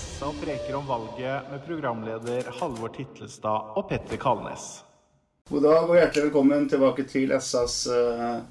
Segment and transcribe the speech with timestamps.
[0.00, 4.68] SA preker om valget med programleder Halvor Titlestad og Petter Kalnes.
[5.50, 7.76] God dag og hjertelig velkommen tilbake til SAs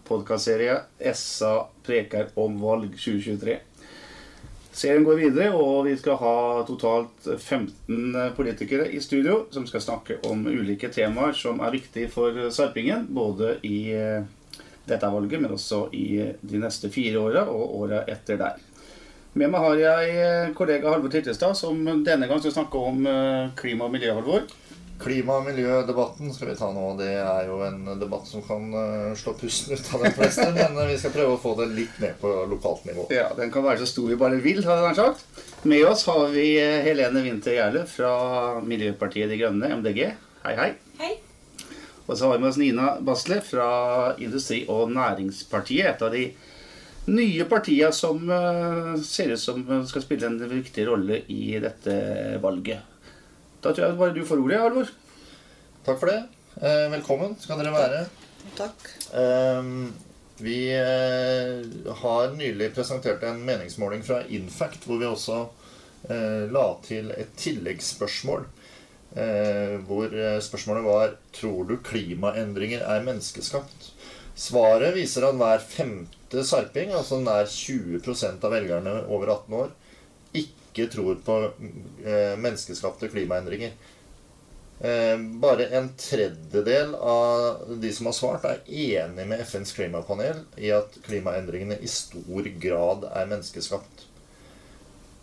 [0.05, 0.75] podkastserie
[1.17, 1.54] SA
[1.85, 3.57] preker om valg 2023.
[4.70, 6.35] Serien går videre, og vi skal ha
[6.70, 12.38] totalt 15 politikere i studio som skal snakke om ulike temaer som er viktige for
[12.53, 13.07] Sarpingen.
[13.10, 14.21] Både i eh,
[14.85, 16.07] dette valget, men også i
[16.41, 18.68] de neste fire åra og åra etter der.
[19.38, 23.51] Med meg har jeg eh, kollega Halvor Tittestad, som denne gang skal snakke om eh,
[23.59, 24.47] klima- og miljø, Halvor.
[24.99, 26.87] Klima- og miljødebatten skal vi ta nå.
[26.99, 30.47] Det er jo en debatt som kan eh, slå pusten ut av de fleste.
[30.57, 33.05] men vi skal prøve å få det litt ned på lokalt nivå.
[33.13, 35.45] Ja, Den kan være så stor vi bare vil, har jeg sagt.
[35.70, 36.49] Med oss har vi
[36.89, 38.13] Helene Winther Gjerle fra
[38.65, 40.05] Miljøpartiet De Grønne, MDG.
[40.48, 40.71] Hei, hei.
[40.99, 41.15] Hei.
[42.09, 43.70] Og så har vi med oss Nina Basle fra
[44.17, 45.93] Industri- og Næringspartiet.
[45.93, 46.31] Et av de
[47.08, 51.96] nye partiene som eh, ser ut som skal spille en viktig rolle i dette
[52.43, 52.84] valget.
[53.63, 54.91] Da tror jeg bare du får ordet, Halvor.
[55.85, 56.20] Takk for det.
[56.60, 58.04] Eh, velkommen skal dere være.
[58.60, 58.85] Takk.
[59.15, 59.73] Eh,
[60.40, 61.65] vi eh,
[62.04, 65.42] har nylig presentert en meningsmåling fra Infact, hvor vi også
[66.08, 68.45] eh, la til et tilleggsspørsmål.
[69.20, 73.90] Eh, hvor eh, spørsmålet var Tror du klimaendringer er menneskeskapt?
[74.40, 79.72] Svaret viser at hver femte sarping, altså nær 20% av velgerne over 18 år,
[80.40, 83.73] ikke tror på eh, menneskeskapte klimaendringer.
[84.80, 88.62] Eh, bare en tredjedel av de som har svart, er
[89.04, 94.06] enig med FNs klimapanel i at klimaendringene i stor grad er menneskeskapt.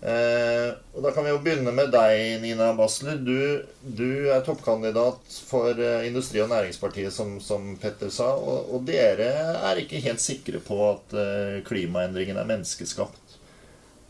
[0.00, 3.16] Eh, og Da kan vi jo begynne med deg, Nina Basler.
[3.16, 8.33] Du, du er toppkandidat for eh, Industri- og Næringspartiet, som, som Petter sa.
[8.36, 9.30] Og, og, dere
[9.70, 13.38] er ikke helt sikre på at eh, klimaendringen er menneskeskapt.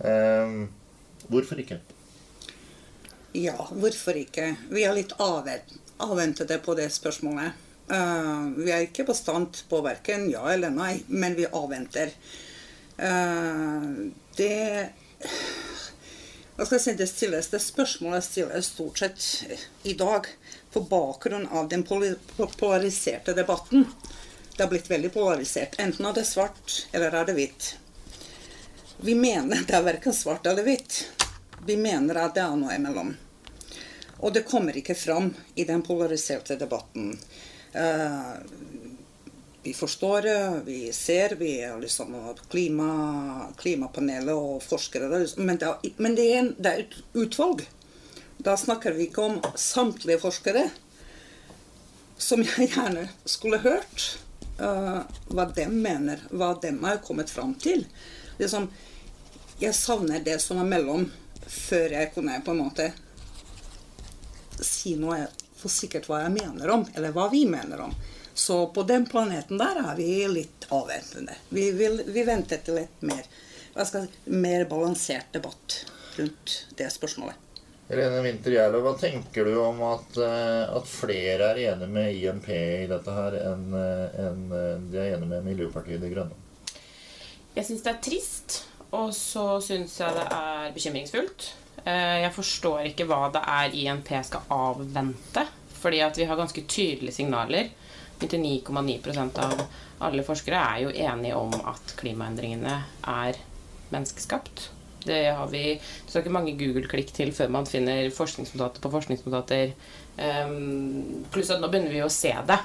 [0.05, 0.59] Eh,
[1.31, 1.81] hvorfor ikke?
[3.37, 4.55] Ja, hvorfor ikke?
[4.73, 7.63] Vi er litt avventede på det spørsmålet.
[7.87, 12.11] Uh, vi er ikke bastant på verken ja eller nei, men vi avventer.
[12.99, 14.57] Uh, det
[16.65, 19.45] si, det stilles det spørsmålet stilles stort sett
[19.83, 20.27] i dag
[20.73, 23.85] på bakgrunn av den polariserte debatten.
[24.57, 25.77] Det har blitt veldig polarisert.
[25.79, 27.77] Enten er det svart, eller er det hvitt.
[29.05, 31.03] Vi mener det er verken svart eller hvitt.
[31.67, 33.13] Vi mener at det er noe imellom.
[34.25, 37.13] Og det kommer ikke fram i den polariserte debatten.
[37.77, 38.41] Uh,
[39.67, 40.23] vi forstår
[40.65, 46.51] vi ser, vi er liksom klima, Klimapanelet og forskere Men, det er, men det, er,
[46.59, 47.65] det er et utvalg.
[48.39, 50.69] Da snakker vi ikke om samtlige forskere.
[52.17, 54.07] Som jeg gjerne skulle hørt
[54.63, 55.03] uh,
[55.35, 57.83] hva de mener, hva de har kommet fram til.
[58.39, 58.71] Liksom,
[59.59, 61.09] jeg savner det som er mellom,
[61.43, 62.93] før jeg kunne på en måte
[64.63, 65.25] si noe
[65.59, 67.99] for sikkert hva jeg mener om, eller hva vi mener om.
[68.37, 71.33] Så på den planeten der er vi litt avventende.
[71.49, 73.23] Vi, vil, vi venter til et mer,
[73.81, 75.79] si, mer balansert debatt
[76.19, 77.39] rundt det spørsmålet.
[77.89, 82.91] Helene Winther Gjerlo, hva tenker du om at, at, flere er enige med INP i
[82.91, 84.45] dette her, enn en
[84.93, 86.37] de er enige med Miljøpartiet De Grønne?
[87.57, 88.59] Jeg syns det er trist,
[88.91, 91.49] og så syns jeg det er bekymringsfullt.
[91.87, 95.49] Jeg forstår ikke hva det er INP skal avvente,
[95.81, 97.73] fordi at vi har ganske tydelige signaler
[98.21, 99.67] 99,9% av
[100.07, 102.79] alle forskere er jo enige om at klimaendringene
[103.13, 103.39] er
[103.93, 104.71] menneskeskapt.
[105.07, 109.75] Det har vi Det skal ikke mange Google-klikk til før man finner forskningsnotater på forskningsnotater.
[110.17, 112.59] Um, pluss at nå begynner vi å se det.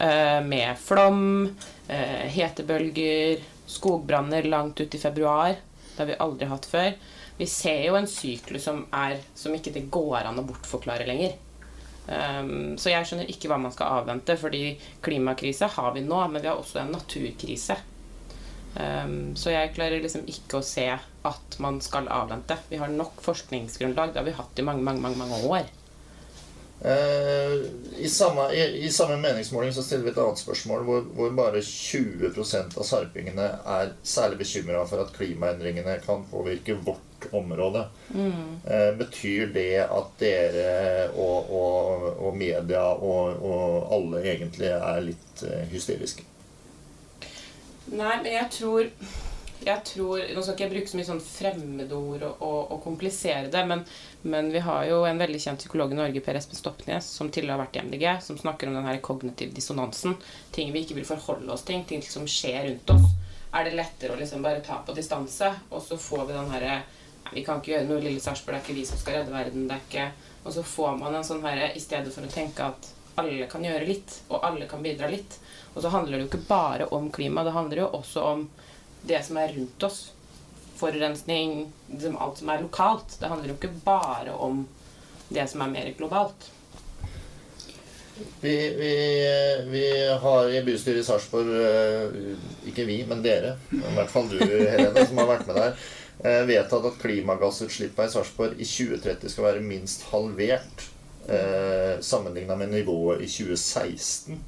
[0.00, 1.50] Uh, med flom,
[1.90, 5.58] uh, hetebølger, skogbranner langt ut i februar.
[5.90, 6.94] Det har vi aldri hatt før.
[7.36, 11.36] Vi ser jo en syklus som, er, som ikke det går an å bortforklare lenger.
[12.08, 14.74] Um, så jeg skjønner ikke hva man skal avvente, fordi
[15.04, 17.76] klimakrise har vi nå, men vi har også en naturkrise.
[18.74, 22.56] Um, så jeg klarer liksom ikke å se at man skal avvente.
[22.70, 24.14] Vi har nok forskningsgrunnlag.
[24.14, 25.70] Det har vi hatt i mange, mange, mange, mange år.
[26.80, 27.66] Uh,
[28.00, 31.60] i, samme, i, i, samme, meningsmåling så stiller vi et annet spørsmål hvor, hvor bare
[31.60, 37.84] 20% av sarpingene er særlig bekymra for at klimaendringene kan påvirke vårt område.
[38.14, 38.60] Mm.
[38.64, 45.44] Eh, betyr det at dere og, og, og media og, og, alle egentlig er litt
[45.46, 46.26] eh, hysteriske?
[47.90, 48.88] Nei, men jeg tror,
[49.64, 53.64] jeg tror Nå skal ikke jeg bruke så mye sånn fremmedord og, og, komplisere det,
[53.66, 53.82] men,
[54.22, 57.58] men, vi har jo en veldig kjent psykolog i Norge, Per Espen Stopnes, som tidligere
[57.58, 60.16] har vært i MDG, som snakker om den her kognitive dissonansen.
[60.54, 63.10] Ting vi ikke vil forholde oss til, ting som skjer rundt oss.
[63.50, 66.74] Er det lettere å liksom bare ta på distanse, og så får vi den herre
[67.34, 68.56] vi kan ikke gjøre noe, lille Sarpsborg.
[68.56, 69.68] Det er ikke vi som skal redde verden.
[69.68, 70.28] det er ikke...
[70.40, 72.86] Og så får man en sånn herre I stedet for å tenke at
[73.20, 75.36] alle kan gjøre litt, og alle kan bidra litt.
[75.74, 78.46] Og så handler det jo ikke bare om klima, det handler jo også om
[79.06, 80.00] det som er rundt oss.
[80.80, 83.18] Forurensning, liksom alt som er lokalt.
[83.20, 84.64] Det handler jo ikke bare om
[85.28, 86.48] det som er mer globalt.
[88.40, 88.92] Vi, vi,
[89.70, 89.84] vi
[90.22, 92.34] har i bystyret i Sarpsborg eh,
[92.68, 93.54] Ikke vi, men dere.
[93.72, 95.86] I hvert fall du, Helene, som har vært med der.
[96.24, 100.86] Eh, Vedtatt at klimagassutslippene i Sarpsborg i 2030 skal være minst halvert.
[101.30, 104.40] Eh, Sammenligna med nivået i 2016.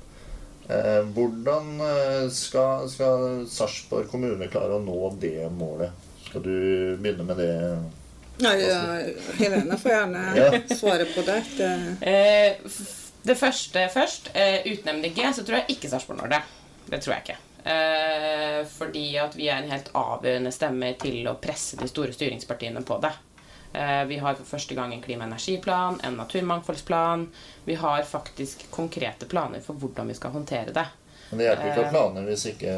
[0.68, 5.90] Eh, hvordan eh, skal, skal Sarpsborg kommune klare å nå det målet?
[6.28, 6.54] Skal du
[7.02, 7.50] begynne med det?
[8.42, 8.78] Nei, ja,
[9.36, 10.48] Helene får gjerne Ja.
[10.74, 11.40] svare på det.
[11.58, 11.72] det.
[12.08, 12.72] Eh,
[13.22, 14.30] det første først.
[14.34, 16.42] Eh, uten MDG så tror jeg ikke Sarpsborg når det.
[16.86, 17.38] Det tror jeg ikke.
[17.64, 22.82] Eh, fordi at vi er en helt avgjørende stemme til å presse de store styringspartiene
[22.86, 23.12] på det.
[23.72, 27.28] Eh, vi har for første gang en klima- og energiplan, en naturmangfoldsplan.
[27.64, 30.86] Vi har faktisk konkrete planer for hvordan vi skal håndtere det.
[31.30, 32.74] Men det hjelper ikke å ha planer hvis ikke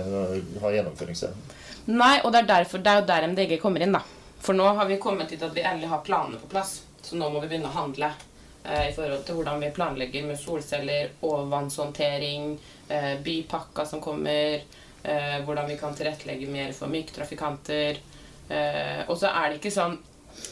[0.62, 1.56] har gjennomføringsevne.
[1.86, 4.04] Nei, og det er, derfor, det er jo der MDG kommer inn, da.
[4.40, 6.82] For nå har vi kommet dit at vi endelig har planene på plass.
[7.02, 8.30] Så nå må vi begynne å handle eh,
[8.64, 12.54] i forhold til hvordan vi planlegger med solceller, overvannshåndtering,
[12.88, 14.62] eh, bypakka som kommer,
[15.02, 18.00] eh, hvordan vi kan tilrettelegge mer for myktrafikanter.
[18.44, 19.08] trafikanter.
[19.08, 19.98] og så er det ikke sånn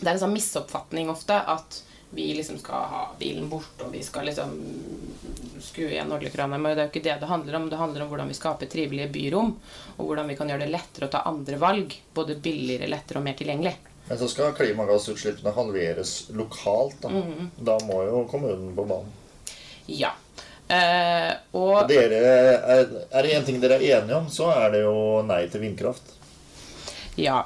[0.01, 1.83] Det er en sånn misoppfatning ofte at
[2.15, 4.51] vi liksom skal ha bilen bort, og vi skal liksom
[5.61, 6.59] skru igjen oljekrana.
[6.59, 7.71] Men det er jo ikke det det handler om.
[7.71, 9.55] Det handler om hvordan vi skaper trivelige byrom,
[9.97, 11.97] og hvordan vi kan gjøre det lettere å ta andre valg.
[12.15, 13.75] Både billigere, lettere og mer tilgjengelig.
[14.13, 16.99] Men så skal klimagassutslippene halveres lokalt.
[17.01, 17.47] Da, mm.
[17.65, 19.09] da må jo kommunen på banen.
[19.87, 20.11] Ja.
[20.69, 22.19] Eh, Og og dere,
[22.75, 24.93] er, er det én ting dere er enige om, så er det jo
[25.25, 26.13] nei til vindkraft.
[27.17, 27.41] ja.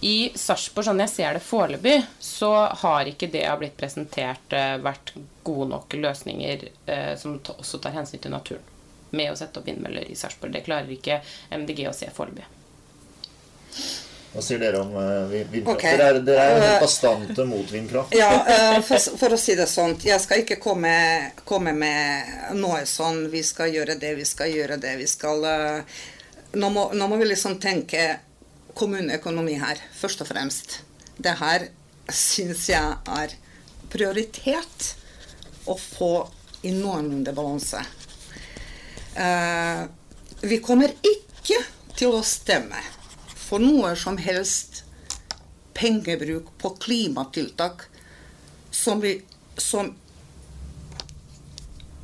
[0.00, 4.78] I Sarpsborg, sånn jeg ser det foreløpig, så har ikke det har blitt presentert eh,
[4.80, 5.12] vært
[5.44, 8.64] gode nok løsninger eh, som også tar hensyn til naturen.
[9.12, 10.56] Med å sette opp vindmøller i Sarpsborg.
[10.56, 11.20] Det klarer ikke
[11.52, 12.55] MDG å se foreløpig.
[14.32, 15.78] Hva sier dere om eh, vindkraft?
[15.78, 15.96] Okay.
[15.96, 18.14] Dere, er, dere er helt Eh, bastante mot vindkraft.
[18.14, 20.92] Ja, eh, for, for å si det sånn, jeg skal ikke komme,
[21.48, 25.46] komme med noe sånn Vi skal gjøre det, vi skal gjøre det, vi skal
[26.56, 28.04] Nå må, nå må vi liksom tenke
[28.76, 30.78] kommuneøkonomi her, først og fremst.
[31.16, 31.66] Det her
[32.12, 33.32] syns jeg er
[33.92, 34.90] prioritet
[35.68, 36.12] å få
[36.68, 37.80] i noenlunde balanse.
[40.44, 41.60] Vi kommer ikke
[41.96, 42.80] til å stemme
[43.46, 44.82] for noe som helst
[45.76, 47.82] pengebruk på klimatiltak
[48.70, 49.22] som, vi,
[49.56, 49.94] som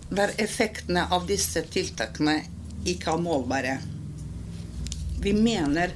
[0.08, 2.42] der effektene av disse tiltakene
[2.84, 3.76] ikke er målbare.
[5.22, 5.94] Vi mener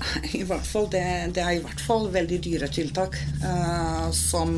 [0.40, 1.04] i hvert fall det,
[1.36, 4.56] det er i hvert fall veldig dyre tiltak uh, som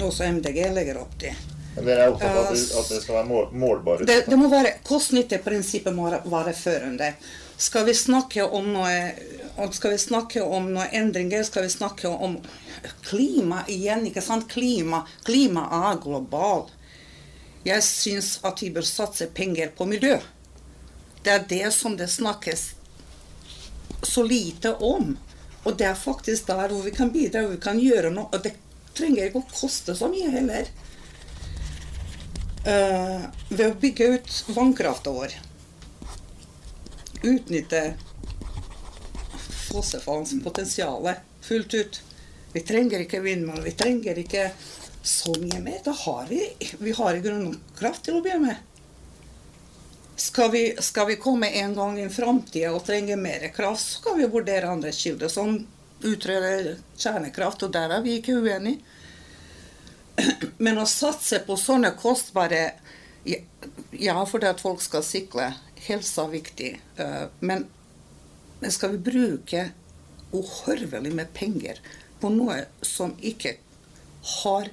[0.00, 1.55] også MDG legger opp til.
[1.76, 4.48] Dere er opptatt av at det, at det skal være mål, målbare Det, det må
[4.48, 7.10] være Kost-nytte-prinsippet må være- være førende.
[7.58, 12.38] Skal vi snakke om noe skal vi snakke om noen endringer, skal vi snakke om
[13.02, 14.06] klima igjen.
[14.06, 14.48] ikke sant?
[14.48, 16.66] Klima, klima er global.
[17.64, 20.18] Jeg syns at vi bør satse penger på miljø.
[21.22, 22.74] Det er det som det snakkes
[24.02, 25.16] så lite om.
[25.64, 28.28] Og det er faktisk der hvor vi kan bidra, hvor vi kan gjøre noe.
[28.32, 28.52] Og det
[28.94, 30.68] trenger ikke å koste så mye heller.
[32.66, 35.34] Eh, ved å bygge ut vannkrafta vår,
[37.22, 37.82] utnytte
[39.68, 41.06] fossefallens potensial
[41.46, 42.00] fullt ut.
[42.52, 44.48] Vi trenger ikke vindmøller, vi trenger ikke
[45.06, 45.78] så mye mer.
[45.84, 46.40] Da har vi,
[46.78, 48.58] vi har i grunnen kraft til å begynne med.
[50.18, 54.18] Skal vi, skal vi komme en gang i framtida og trenge mer kraft, så kan
[54.18, 55.60] vi vurdere andre kilder, som
[56.02, 58.82] utreder kjernekraft, og der er vi ikke uenige.
[60.58, 62.60] Men å satse på sånne kostbare
[63.26, 65.50] Ja, fordi at folk skal sykle.
[65.86, 66.70] Helsa er viktig.
[66.96, 67.66] eh, Men,
[68.60, 69.70] men skal vi bruke
[70.32, 71.80] uhorvelig med penger
[72.20, 73.56] på noe som ikke
[74.42, 74.70] har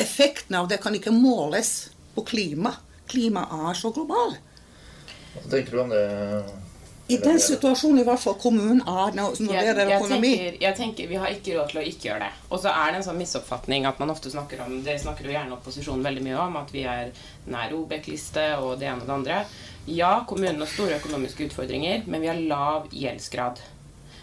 [0.00, 2.72] Effekten av det kan ikke måles på klima.
[3.10, 4.36] Klima er så global.
[5.34, 6.04] Hva tenker du om det?
[7.10, 10.30] I den situasjonen i hvert fall kommunen er når når det Jeg, økonomi.
[10.30, 12.30] jeg, tenker, jeg tenker Vi har ikke råd til å ikke gjøre det.
[12.50, 15.34] Og så er det en sånn misoppfatning at man ofte snakker om Det snakker jo
[15.34, 17.10] gjerne opposisjonen veldig mye om, at vi er
[17.50, 19.40] nær OBEK-liste og det ene og det andre.
[19.90, 23.62] Ja, kommunen har store økonomiske utfordringer, men vi har lav gjeldsgrad.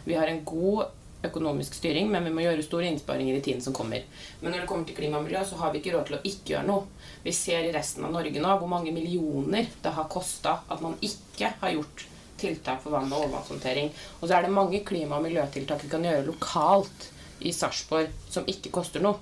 [0.07, 0.87] Vi har en god
[1.27, 4.03] økonomisk styring, men vi må gjøre store innsparinger i tiden som kommer.
[4.39, 6.21] Men når det kommer til klima og miljø, så har vi ikke råd til å
[6.23, 7.09] ikke gjøre noe.
[7.25, 10.95] Vi ser i resten av Norge nå hvor mange millioner det har kosta at man
[11.01, 12.05] ikke har gjort
[12.37, 13.91] tiltak for vann- og overvannshåndtering.
[14.21, 17.09] Og så er det mange klima- og miljøtiltak vi kan gjøre lokalt
[17.41, 19.19] i Sarpsborg som ikke koster noe.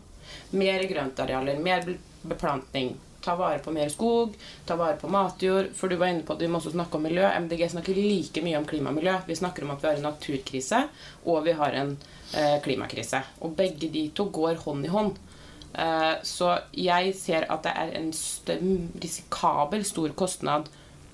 [0.51, 2.95] Mer grøntarealer, mer be- beplantning.
[3.25, 5.72] Ta vare på mer skog, ta vare på matjord.
[5.74, 7.25] For du var inne på at vi må også snakke om miljø.
[7.41, 9.15] MDG snakker like mye om klima og miljø.
[9.25, 10.84] Vi snakker om at vi har en naturkrise,
[11.25, 11.95] og vi har en
[12.34, 13.24] eh, klimakrise.
[13.41, 15.17] Og begge de to går hånd i hånd.
[15.74, 18.13] Eh, så jeg ser at det er en
[19.01, 20.69] risikabel stor kostnad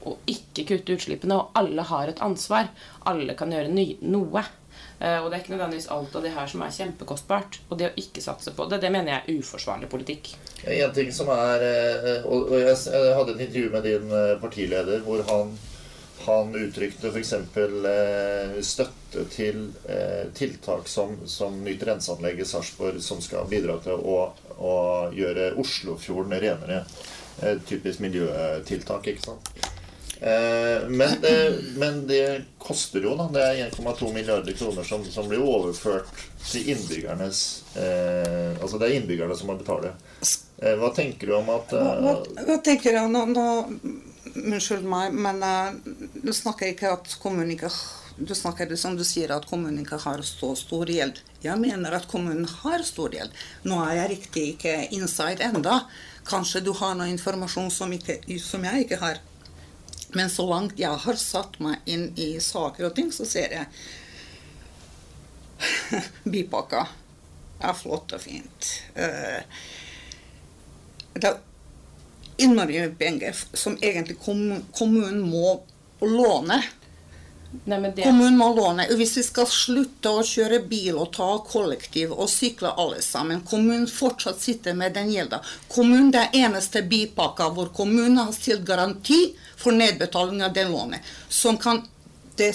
[0.05, 2.71] å ikke kutte utslippene, og alle har et ansvar.
[3.09, 4.43] Alle kan gjøre noe.
[5.01, 7.59] Eh, og det er ikke nødvendigvis alt av det her som er kjempekostbart.
[7.69, 10.33] Og det å ikke satse på det, det mener jeg er uforsvarlig politikk.
[10.61, 12.77] En ting som er eh, Og og jeg
[13.17, 15.55] hadde et intervju med din eh, partileder hvor han,
[16.27, 17.33] han uttrykte f.eks.
[17.33, 23.97] Eh, støtte til eh, tiltak som, som nytt renseanlegg i Sarpsborg, som skal bidra til
[23.97, 24.21] å,
[24.61, 24.75] å
[25.17, 26.85] gjøre Oslofjorden renere.
[27.41, 29.70] Eh, typisk miljøtiltak, ikke sant.
[30.21, 33.25] Eh, men, det, men det koster jo, da.
[33.33, 36.11] Det er 1,2 milliarder kroner som, som blir overført
[36.45, 37.39] til innbyggernes
[37.73, 39.95] eh, Altså det er innbyggerne som må betale.
[40.61, 43.47] Eh, hva tenker du om at Hva, hva, tenker jeg nå, nå
[44.31, 45.41] Unnskyld meg, men
[46.21, 47.71] du snakker ikke at kommunen ikke
[48.21, 51.17] du snakker det som du sier at kommunen ikke har så stor gjeld.
[51.41, 53.33] Jeg mener at kommunen har stor gjeld.
[53.65, 55.81] Nå er jeg riktig ikke inside enda.
[56.29, 59.19] Kanskje du har noe informasjon som, ikke, som jeg ikke har.
[60.13, 63.65] Men så langt jeg har satt meg inn i saker og ting, så ser jeg
[66.31, 66.87] Bypakka
[67.61, 68.69] er flott og fint.
[68.97, 69.41] Eh,
[71.13, 71.37] det er
[72.41, 75.59] innmari penger som egentlig kommun- kommunen må
[76.01, 76.57] låne.
[77.51, 78.85] Nei, det, Kommunen må låne.
[78.95, 83.89] Hvis vi skal slutte å kjøre bil og ta kollektiv og sykle alle sammen, kommunen
[83.91, 85.41] fortsatt sitter med den gjelda.
[85.71, 89.19] Kommunen det er eneste bypakka hvor kommunen har stilt garanti
[89.59, 91.03] for nedbetaling av den lånet.
[91.27, 91.83] Som kan
[92.39, 92.53] det,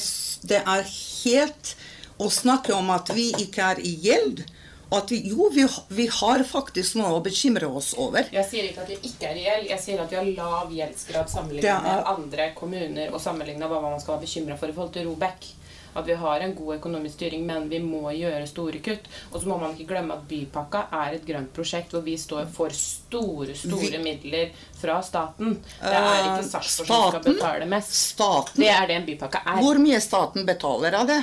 [0.48, 1.74] det er helt
[2.16, 4.46] å snakke om at vi ikke er i gjeld.
[4.92, 8.28] At vi, jo, vi, vi har faktisk noe å bekymre oss over.
[8.32, 11.28] jeg sier ikke at det ikke er gjeld, jeg sier at vi har lav gjeldsgrad
[11.32, 14.72] sammenlignet er- med andre kommuner og sammenlignet med hva man skal være bekymra for i
[14.76, 15.48] forhold til Robek.
[15.96, 19.06] At vi har en god økonomisk styring, men vi må gjøre store kutt.
[19.32, 22.44] Og så må man ikke glemme at Bypakka er et grønt prosjekt hvor vi står
[22.52, 25.56] for store, store midler fra staten.
[25.80, 27.94] Det er ikke Eh, Sarpsborg som skal betale mest.
[28.12, 29.62] Staten Det er det en bypakke er.
[29.64, 31.22] Hvor mye staten betaler av det?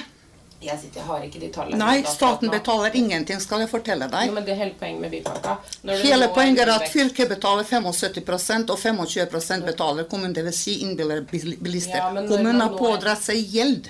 [0.64, 1.80] Jeg, sitter, jeg har ikke de tallene.
[1.80, 4.32] Nei, staten betaler ingenting, skal jeg fortelle deg.
[4.34, 5.58] men det er hele poenget med bypakka.
[6.04, 10.64] Hele poenget er at fylket betaler 75% og 25 betaler kommunen, dvs.
[10.64, 12.00] Si innbillerbilister.
[12.00, 13.90] Ja, kommunen har pådratt seg gjeld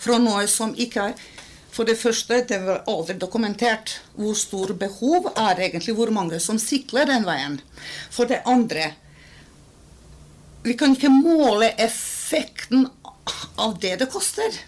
[0.00, 1.28] fra noe som ikke er
[1.70, 6.58] For det første, det var aldri dokumentert hvor stor behov er egentlig, hvor mange som
[6.58, 7.60] sikler den veien.
[8.10, 8.88] For det andre,
[10.66, 12.88] vi kan ikke måle effekten
[13.54, 14.58] av det det koster.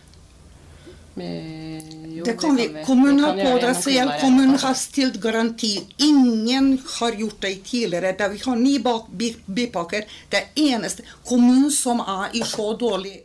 [1.15, 2.85] Jo, Det kan vi.
[2.87, 4.13] Kommunen har pådratt seg gjeld.
[4.21, 5.75] Kommunen har stilt garanti.
[5.99, 8.15] Ingen har gjort det tidligere.
[8.17, 8.79] Da vi har ni
[9.47, 10.05] bypakker.
[10.29, 13.21] Det eneste Kommunen som er i så dårlig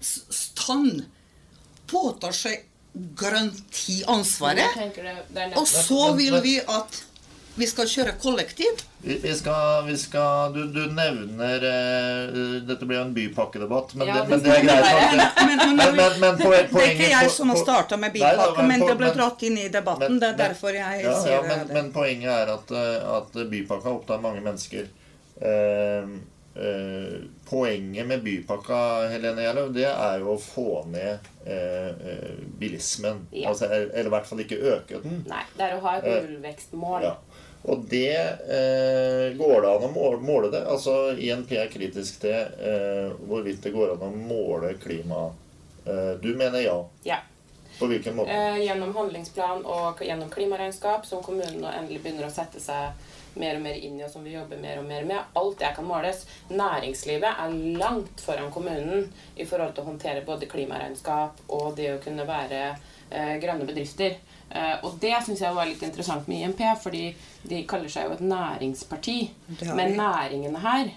[0.00, 1.04] stand,
[1.86, 4.80] påtar seg garantiansvaret.
[5.56, 7.02] Og så vil vi at
[7.60, 8.80] vi skal kjøre kollektiv.
[9.04, 14.10] Vi, vi skal, vi skal du, du nevner uh, Dette blir jo en bypakkedebatt, men,
[14.10, 14.88] Ja, det, men det er greit.
[14.88, 15.28] nok, det.
[15.46, 18.20] Men, men, Men- men- men poen- det er ikke jeg som har starta med Nei
[18.20, 20.16] bypakke, men det ble dratt inn i debatten.
[20.16, 21.74] men- Det er derfor jeg ja, sier ja, men, det.
[21.78, 24.90] men poenget er at, eh, at bypakka opptar mange mennesker.
[25.40, 31.52] Uh, Uh, poenget med bypakka Helene Gjerløv, det er jo å få ned uh,
[32.10, 33.20] eh, bilismen.
[33.30, 33.52] Ja.
[33.52, 35.20] Altså, eller, i hvert fall ikke øke den.
[35.30, 37.06] Nei, det er å ha et nullvekstmål.
[37.06, 37.14] Ja.
[37.62, 40.62] Og det eh, går det an å måle, måle det.
[40.64, 45.26] Altså INP er kritisk til eh, hvorvidt det går an å måle klima.
[45.84, 46.78] Eh, du mener ja.
[47.04, 47.20] Ja.
[47.78, 48.32] På hvilken måte?
[48.32, 52.96] Eh, gjennom handlingsplan og gjennom klimaregnskap, som kommunen nå endelig begynner å sette seg
[53.34, 55.34] mer og mer inn i, og som vi jobber mer og mer med.
[55.38, 56.24] Alt det kan måles.
[56.50, 59.06] Næringslivet er langt foran kommunen
[59.36, 64.18] i forhold til å håndtere både klimaregnskap og det å kunne være eh, grønne bedrifter.
[64.50, 67.04] Eh, og det syns jeg var litt interessant med IMP, fordi
[67.46, 69.18] de kaller seg jo et næringsparti.
[69.70, 70.92] Men næringene her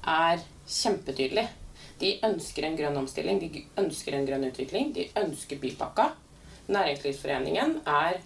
[0.00, 1.48] er kjempetydelige.
[2.00, 6.08] De ønsker en grønn omstilling, de ønsker en grønn utvikling, de ønsker bypakka.
[6.72, 8.20] Næringslivsforeningen er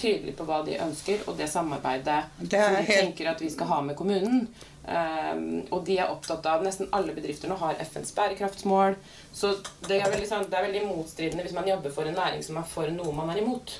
[0.00, 3.50] tydelig på hva de ønsker, og det samarbeidet Det som de helt- tenker at vi
[3.52, 4.48] skal ha med kommunen.
[4.90, 8.96] Um, og de er opptatt av Nesten alle bedrifter nå har FNs bærekraftsmål.
[9.32, 9.52] Så
[9.86, 12.66] det er, veldig, det er veldig motstridende hvis man jobber for en næring som er
[12.66, 13.76] for noe man er imot.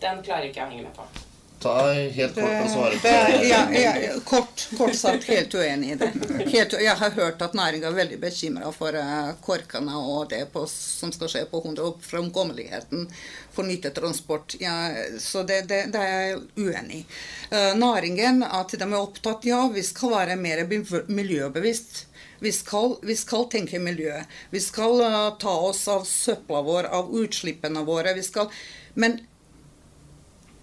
[0.00, 1.25] Den klarer ikke jeg å henge med på.
[1.66, 5.94] Ta helt kort og svare på Det- ja, ja, kort, kort sagt helt uenig i
[5.94, 6.10] det.
[6.46, 10.66] Helt, jeg har hørt at næringa er veldig bekymra for eh, korkene og det på,
[10.70, 13.08] som skal skje på 100 og framkommeligheten
[13.52, 14.56] for nyttetransport.
[14.60, 17.04] Ja, så det, det, det er jeg uenig i.
[17.52, 20.64] Uh, næringen, at de er opptatt Ja, vi skal være mer
[21.08, 22.06] miljøbevisst.
[22.40, 24.18] Vi skal, vi skal tenke miljø.
[24.50, 28.14] Vi skal uh, ta oss av søpla vår, av utslippene våre.
[28.14, 28.52] Vi skal,
[28.94, 29.20] men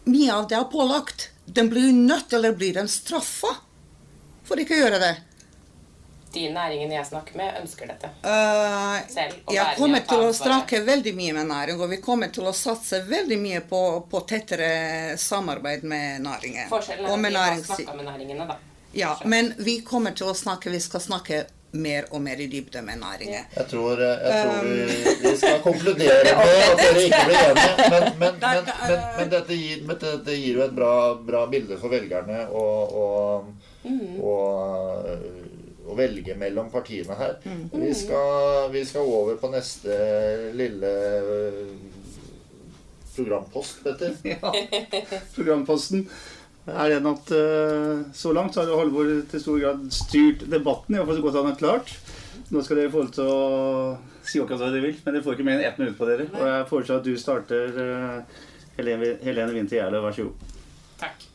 [0.09, 1.29] mye av det er pålagt.
[1.45, 3.55] Den blir nødt, eller blir den straffa
[4.43, 5.13] for ikke å gjøre det.
[6.33, 8.09] De næringene jeg snakker med, ønsker dette.
[8.25, 12.49] Uh, Selv, jeg kommer til å snakke veldig mye med næring, og vi kommer til
[12.49, 14.69] å satse veldig mye på, på tettere
[15.21, 16.71] samarbeid med næringen.
[16.73, 18.57] Forskjellen er at vi har snakka med næringene, da.
[18.93, 21.43] Ja, men vi kommer til å snakke, vi skal snakke
[21.73, 23.45] mer og mer i dybde med næringen.
[23.55, 27.87] Jeg tror, jeg tror vi, vi skal konkludere med at dere ikke blir enige.
[27.93, 30.93] Men, men, men, men, men dette, gir, dette gir jo et bra,
[31.31, 32.65] bra bilde for velgerne å,
[33.03, 33.07] å,
[34.33, 34.35] å,
[35.87, 37.39] å velge mellom partiene her.
[37.73, 39.97] Vi skal, vi skal over på neste
[40.53, 40.93] lille
[43.15, 44.13] programpost, Petter.
[44.23, 44.53] Ja.
[45.35, 46.07] Programposten
[46.71, 50.95] er den at eh, så langt så har Halvor til stor grad styrt debatten.
[50.95, 51.91] I hvert fall så godt han har klart.
[52.53, 55.35] Nå skal dere få lov til å si akkurat hva dere vil, men dere får
[55.35, 56.29] ikke mer enn ett minutt på dere.
[56.31, 58.41] Og jeg foreslår at du starter, eh,
[58.77, 60.57] Helene, Helene Winther Gjerle, Vær så god.
[61.03, 61.27] Takk.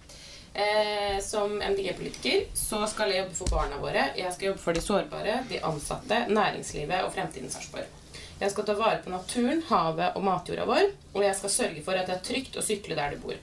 [0.59, 4.09] Eh, som MDG-politiker så skal jeg jobbe for barna våre.
[4.19, 7.98] Jeg skal jobbe for de sårbare, de ansatte, næringslivet og fremtidens Sarpsborg.
[8.39, 11.99] Jeg skal ta vare på naturen, havet og matjorda vår, og jeg skal sørge for
[11.99, 13.35] at det er trygt å sykle der du bor.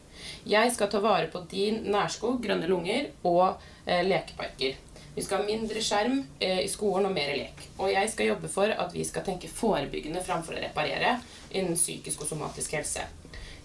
[0.48, 4.78] Jeg skal ta vare på din nærskog, grønne lunger og eh, lekeparker.
[5.16, 7.68] Vi skal ha mindre skjerm eh, i skolen og mer lek.
[7.75, 11.18] Og jeg skal jobbe for at vi skal tenke forebyggende framfor å reparere
[11.52, 13.04] innen psykisk og somatisk helse.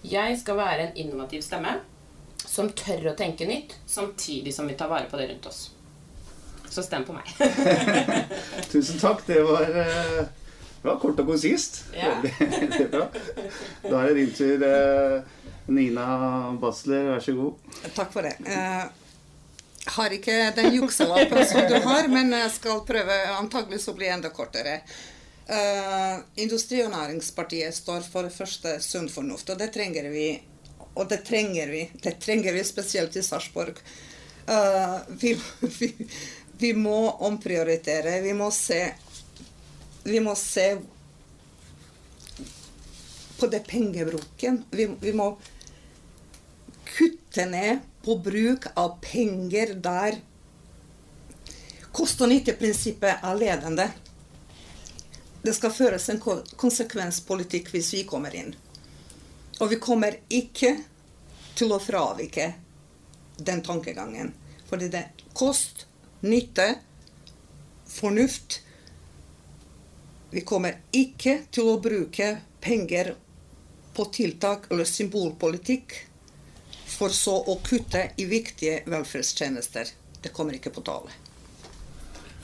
[0.03, 1.77] Jeg skal være en innovativ stemme
[2.41, 5.69] som tør å tenke nytt, samtidig som vi tar vare på det rundt oss.
[6.71, 7.27] Så stem på meg.
[8.71, 9.23] Tusen takk.
[9.27, 10.23] Det var, eh,
[10.83, 11.83] var kort og konsist.
[11.95, 12.15] Ja.
[12.23, 13.05] Veldig, bra.
[13.83, 16.07] Da er det din tur, eh, Nina
[16.61, 17.11] Basler.
[17.13, 17.77] Vær så god.
[17.95, 18.35] Takk for det.
[18.41, 23.17] Jeg har ikke den jukselappen som du har, men jeg skal prøve.
[23.37, 24.81] Antagelig så blir det enda kortere.
[25.51, 30.29] Eh, Industri- og Næringspartiet står for det første sunn fornuft, og det trenger vi.
[30.93, 31.89] Og det trenger vi.
[32.03, 33.81] Det trenger vi spesielt i Sarpsborg.
[34.47, 35.33] Eh, vi,
[35.79, 35.91] vi,
[36.57, 38.21] vi må omprioritere.
[38.21, 38.83] Vi må se
[40.03, 40.67] Vi må se
[43.39, 44.63] på det pengebruken.
[44.71, 45.31] Vi, vi må
[46.91, 50.17] kutte ned på bruk av penger der
[51.91, 53.87] kost-og-nytte-prinsippet er ledende.
[55.41, 58.53] Det skal føres en konsekvenspolitikk hvis vi kommer inn.
[59.59, 60.75] Og vi kommer ikke
[61.57, 62.51] til å fravike
[63.37, 64.31] den tankegangen.
[64.69, 65.85] Fordi det er kost,
[66.21, 66.67] nytte,
[67.89, 68.61] fornuft
[70.31, 72.27] Vi kommer ikke til å bruke
[72.63, 73.13] penger
[73.91, 75.97] på tiltak eller symbolpolitikk
[76.93, 79.91] for så å kutte i viktige velferdstjenester.
[80.21, 81.11] Det kommer ikke på tale.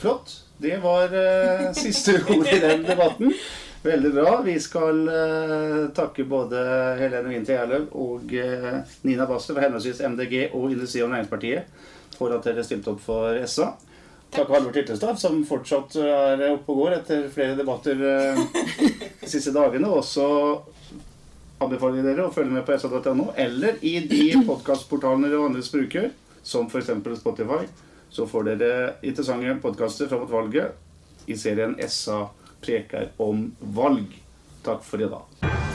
[0.01, 0.43] Flott.
[0.57, 3.33] Det var eh, siste ord i den debatten.
[3.83, 4.31] Veldig bra.
[4.43, 6.63] Vi skal eh, takke både
[6.99, 12.33] Helene Winther Gjerløv og eh, Nina Basler fra henholdsvis MDG og Industri- og Næringspartiet for
[12.33, 13.75] at dere stilte opp for SA.
[14.31, 18.41] Takke Halvor Tiltestad, som fortsatt er oppe og går etter flere debatter eh,
[19.21, 19.89] de siste dagene.
[19.89, 20.27] Også
[21.63, 26.11] anbefaler jeg dere å følge med på sa.no, eller i de podkastportalene dere vanligvis bruker,
[26.45, 26.93] som f.eks.
[27.21, 27.63] Spotify.
[28.09, 32.27] Så får dere interessante podkaster fram mot valget i serien SA
[32.63, 34.13] preker om valg.
[34.63, 35.66] Takk for i dag.